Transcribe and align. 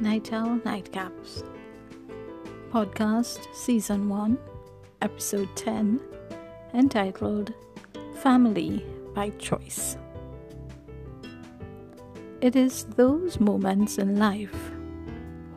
Night 0.00 0.32
Owl 0.32 0.58
Nightcaps. 0.60 1.44
Podcast 2.70 3.38
Season 3.54 4.08
1, 4.08 4.38
Episode 5.00 5.48
10, 5.54 6.00
entitled 6.74 7.52
Family 8.22 8.84
by 9.14 9.30
Choice. 9.30 9.96
It 12.40 12.56
is 12.56 12.84
those 12.96 13.38
moments 13.38 13.98
in 13.98 14.18
life 14.18 14.72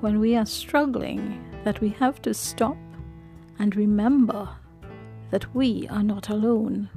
when 0.02 0.20
we 0.20 0.36
are 0.36 0.46
struggling 0.46 1.44
that 1.64 1.82
we 1.82 1.90
have 1.90 2.22
to 2.24 2.34
stop 2.34 2.78
and 3.58 3.76
remember 3.76 4.50
that 5.32 5.56
we 5.56 5.88
are 5.90 6.04
not 6.04 6.30
alone. 6.30 6.90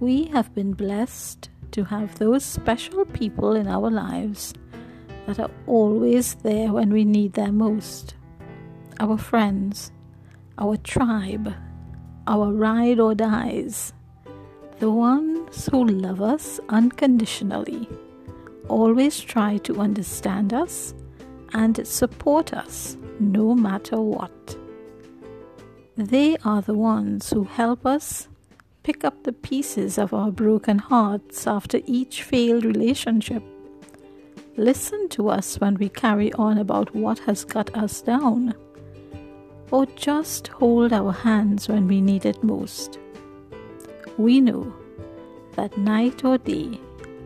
We 0.00 0.24
have 0.28 0.54
been 0.54 0.72
blessed 0.72 1.50
to 1.72 1.84
have 1.84 2.18
those 2.18 2.44
special 2.44 3.04
people 3.04 3.54
in 3.54 3.68
our 3.68 3.90
lives 3.90 4.54
that 5.26 5.38
are 5.38 5.50
always 5.66 6.34
there 6.34 6.72
when 6.72 6.92
we 6.92 7.04
need 7.04 7.34
them 7.34 7.58
most. 7.58 8.14
Our 9.00 9.18
friends, 9.18 9.92
our 10.58 10.76
tribe, 10.76 11.54
our 12.26 12.52
ride 12.52 13.00
or 13.00 13.14
dies, 13.14 13.92
the 14.78 14.90
ones 14.90 15.66
who 15.66 15.84
love 15.84 16.20
us 16.20 16.60
unconditionally, 16.68 17.88
always 18.68 19.20
try 19.20 19.58
to 19.58 19.80
understand 19.80 20.52
us 20.52 20.94
and 21.52 21.86
support 21.86 22.52
us 22.52 22.96
no 23.20 23.54
matter 23.54 24.00
what. 24.00 24.56
They 25.96 26.36
are 26.44 26.62
the 26.62 26.74
ones 26.74 27.30
who 27.30 27.44
help 27.44 27.84
us 27.84 28.28
pick 28.82 29.04
up 29.04 29.22
the 29.22 29.32
pieces 29.32 29.98
of 29.98 30.12
our 30.12 30.30
broken 30.32 30.78
hearts 30.78 31.46
after 31.46 31.80
each 31.86 32.22
failed 32.22 32.64
relationship 32.64 33.42
listen 34.56 35.08
to 35.10 35.28
us 35.28 35.60
when 35.60 35.74
we 35.76 35.88
carry 35.88 36.32
on 36.34 36.58
about 36.58 36.94
what 36.94 37.18
has 37.20 37.44
got 37.44 37.74
us 37.76 38.02
down, 38.02 38.54
or 39.70 39.86
just 39.96 40.48
hold 40.48 40.92
our 40.92 41.12
hands 41.12 41.68
when 41.68 41.88
we 41.88 42.00
need 42.00 42.26
it 42.26 42.42
most. 42.42 42.98
We 44.18 44.40
know 44.40 44.72
that 45.56 45.76
night 45.78 46.24
or 46.24 46.38
day, 46.38 46.78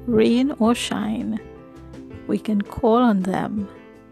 rain 0.06 0.52
or 0.58 0.74
shine, 0.74 1.40
we 2.26 2.38
can 2.38 2.62
call 2.62 2.96
on 2.96 3.22
them 3.22 3.68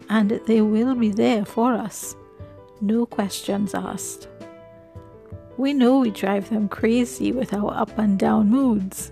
and 0.09 0.31
they 0.45 0.61
will 0.61 0.95
be 0.95 1.09
there 1.09 1.45
for 1.45 1.73
us, 1.73 2.15
no 2.81 3.05
questions 3.05 3.73
asked. 3.73 4.27
We 5.57 5.73
know 5.73 5.99
we 5.99 6.11
drive 6.11 6.49
them 6.49 6.67
crazy 6.67 7.31
with 7.31 7.53
our 7.53 7.73
up 7.73 7.97
and 7.97 8.19
down 8.19 8.49
moods, 8.49 9.11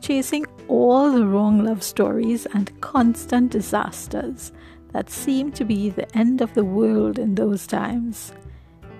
chasing 0.00 0.46
all 0.68 1.10
the 1.10 1.26
wrong 1.26 1.64
love 1.64 1.82
stories 1.82 2.46
and 2.46 2.80
constant 2.80 3.50
disasters 3.50 4.52
that 4.92 5.10
seem 5.10 5.50
to 5.52 5.64
be 5.64 5.90
the 5.90 6.16
end 6.16 6.40
of 6.40 6.54
the 6.54 6.64
world 6.64 7.18
in 7.18 7.34
those 7.34 7.66
times, 7.66 8.32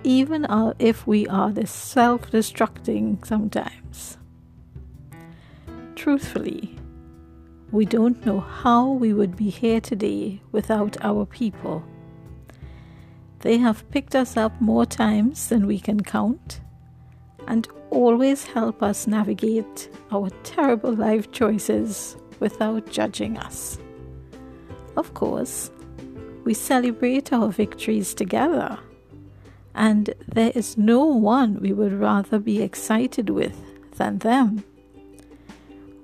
even 0.04 0.44
uh, 0.46 0.74
if 0.78 1.06
we 1.06 1.26
are 1.28 1.52
self 1.66 2.30
destructing 2.30 3.24
sometimes. 3.24 4.18
Truthfully, 5.94 6.76
we 7.70 7.84
don't 7.84 8.24
know 8.24 8.40
how 8.40 8.88
we 8.88 9.12
would 9.12 9.36
be 9.36 9.50
here 9.50 9.80
today 9.80 10.40
without 10.52 10.96
our 11.02 11.26
people. 11.26 11.84
They 13.40 13.58
have 13.58 13.88
picked 13.90 14.14
us 14.14 14.36
up 14.36 14.60
more 14.60 14.86
times 14.86 15.48
than 15.48 15.66
we 15.66 15.78
can 15.78 16.02
count 16.02 16.60
and 17.48 17.66
always 17.90 18.44
help 18.44 18.82
us 18.82 19.06
navigate 19.06 19.88
our 20.12 20.30
terrible 20.44 20.92
life 20.92 21.32
choices 21.32 22.16
without 22.40 22.88
judging 22.90 23.38
us. 23.38 23.78
Of 24.96 25.14
course, 25.14 25.70
we 26.44 26.54
celebrate 26.54 27.32
our 27.32 27.48
victories 27.48 28.14
together, 28.14 28.78
and 29.74 30.14
there 30.26 30.52
is 30.54 30.76
no 30.76 31.04
one 31.04 31.60
we 31.60 31.72
would 31.72 31.92
rather 31.92 32.38
be 32.38 32.62
excited 32.62 33.30
with 33.30 33.56
than 33.96 34.18
them. 34.18 34.62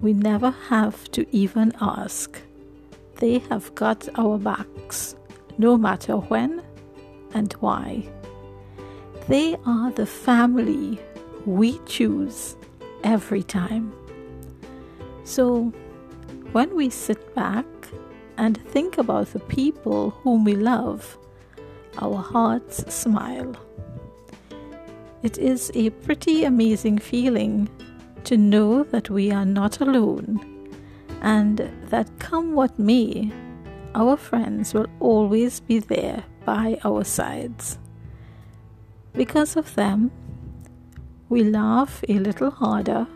We 0.00 0.12
never 0.12 0.50
have 0.68 1.10
to 1.12 1.26
even 1.30 1.72
ask. 1.80 2.40
They 3.16 3.38
have 3.50 3.74
got 3.74 4.08
our 4.18 4.38
backs, 4.38 5.14
no 5.58 5.76
matter 5.76 6.16
when 6.16 6.62
and 7.32 7.52
why. 7.54 8.08
They 9.28 9.56
are 9.66 9.90
the 9.90 10.06
family 10.06 10.98
we 11.46 11.78
choose 11.86 12.56
every 13.02 13.42
time. 13.42 13.92
So, 15.24 15.72
when 16.52 16.74
we 16.76 16.90
sit 16.90 17.34
back 17.34 17.66
and 18.36 18.60
think 18.68 18.98
about 18.98 19.32
the 19.32 19.40
people 19.40 20.10
whom 20.10 20.44
we 20.44 20.54
love, 20.54 21.18
our 21.98 22.16
hearts 22.16 22.92
smile. 22.92 23.56
It 25.22 25.38
is 25.38 25.70
a 25.74 25.90
pretty 25.90 26.44
amazing 26.44 26.98
feeling 26.98 27.68
to 28.24 28.36
know 28.36 28.82
that 28.84 29.10
we 29.10 29.30
are 29.30 29.44
not 29.44 29.80
alone 29.80 30.54
and 31.22 31.70
that 31.88 32.18
come 32.18 32.54
what 32.54 32.78
may, 32.78 33.32
our 33.94 34.16
friends 34.16 34.74
will 34.74 34.86
always 35.00 35.60
be 35.60 35.78
there 35.78 36.24
by 36.44 36.78
our 36.84 37.04
sides. 37.04 37.78
Because 39.14 39.56
of 39.56 39.74
them, 39.74 40.10
we 41.34 41.42
laugh 41.42 42.00
a 42.08 42.20
little 42.20 42.48
harder, 42.48 43.08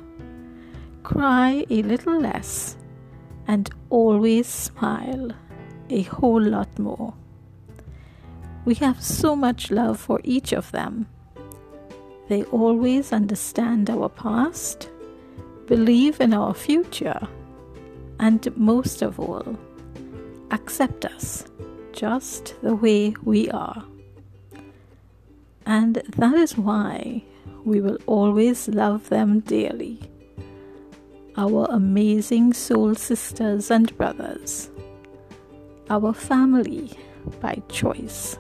cry 1.05 1.65
a 1.71 1.83
little 1.83 2.21
less, 2.21 2.77
and 3.47 3.71
always 3.91 4.49
smile 4.49 5.31
a 5.89 6.03
whole 6.03 6.43
lot 6.43 6.77
more. 6.81 7.15
We 8.65 8.75
have 8.75 9.01
so 9.01 9.37
much 9.37 9.71
love 9.71 10.01
for 10.01 10.21
each 10.25 10.53
of 10.53 10.73
them. 10.73 11.07
They 12.29 12.43
always 12.47 13.13
understand 13.13 13.89
our 13.89 14.09
past, 14.09 14.91
believe 15.67 16.21
in 16.21 16.35
our 16.35 16.55
future, 16.55 17.29
and 18.19 18.43
most 18.57 19.01
of 19.01 19.21
all, 19.21 19.57
accept 20.51 21.05
us 21.05 21.45
just 21.93 22.61
the 22.63 22.75
way 22.75 23.15
we 23.23 23.49
are. 23.51 23.85
And 25.65 26.03
that 26.17 26.35
is 26.35 26.59
why 26.59 27.23
we 27.69 27.83
will 27.83 27.99
always 28.07 28.67
love 28.69 29.11
them 29.11 29.41
dearly. 29.41 30.01
Our 31.37 31.67
amazing 31.71 32.55
soul 32.55 32.95
sisters 32.95 33.71
and 33.71 33.95
brothers, 33.99 34.71
our 35.91 36.15
family 36.15 36.91
by 37.41 37.63
choice. 37.69 38.39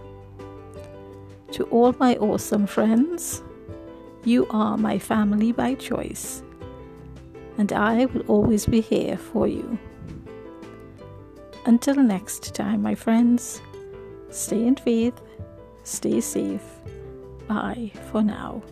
To 1.52 1.64
all 1.64 1.94
my 2.00 2.16
awesome 2.16 2.66
friends, 2.66 3.42
you 4.24 4.46
are 4.48 4.78
my 4.78 4.98
family 4.98 5.52
by 5.52 5.74
choice, 5.74 6.42
and 7.58 7.70
I 7.72 8.06
will 8.06 8.22
always 8.22 8.64
be 8.64 8.80
here 8.80 9.18
for 9.18 9.46
you. 9.46 9.78
Until 11.66 11.96
next 11.96 12.54
time, 12.54 12.80
my 12.82 12.94
friends, 12.94 13.60
stay 14.30 14.66
in 14.66 14.76
faith, 14.76 15.20
stay 15.84 16.20
safe. 16.20 16.64
Bye 17.46 17.92
for 18.10 18.22
now. 18.22 18.62